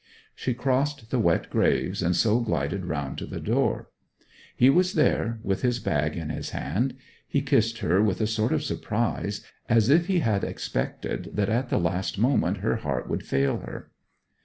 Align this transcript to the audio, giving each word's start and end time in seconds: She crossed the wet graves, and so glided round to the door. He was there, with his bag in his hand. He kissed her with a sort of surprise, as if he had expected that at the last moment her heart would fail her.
She 0.33 0.55
crossed 0.55 1.11
the 1.11 1.19
wet 1.19 1.51
graves, 1.51 2.01
and 2.01 2.15
so 2.15 2.39
glided 2.39 2.87
round 2.87 3.19
to 3.19 3.27
the 3.27 3.39
door. 3.39 3.91
He 4.57 4.67
was 4.67 4.93
there, 4.93 5.39
with 5.43 5.61
his 5.61 5.77
bag 5.77 6.17
in 6.17 6.31
his 6.31 6.49
hand. 6.49 6.95
He 7.27 7.43
kissed 7.43 7.77
her 7.85 8.01
with 8.01 8.19
a 8.19 8.25
sort 8.25 8.51
of 8.51 8.63
surprise, 8.63 9.45
as 9.69 9.89
if 9.91 10.07
he 10.07 10.21
had 10.21 10.43
expected 10.43 11.29
that 11.35 11.49
at 11.49 11.69
the 11.69 11.77
last 11.77 12.17
moment 12.17 12.61
her 12.65 12.77
heart 12.77 13.07
would 13.11 13.21
fail 13.23 13.57
her. 13.59 13.91